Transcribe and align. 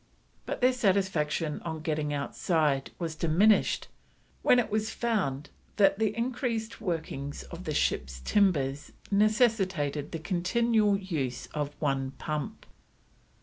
But 0.47 0.61
their 0.61 0.73
satisfaction 0.73 1.61
in 1.63 1.79
getting 1.81 2.11
outside 2.11 2.89
was 2.97 3.13
diminished 3.13 3.87
when 4.41 4.57
it 4.57 4.71
was 4.71 4.89
found 4.89 5.51
that 5.75 5.99
the 5.99 6.17
increased 6.17 6.81
working 6.81 7.31
of 7.51 7.65
the 7.65 7.73
ship's 7.75 8.19
timbers 8.21 8.93
necessitated 9.11 10.11
the 10.11 10.17
continual 10.17 10.97
use 10.97 11.45
of 11.53 11.75
one 11.79 12.13
pump. 12.17 12.65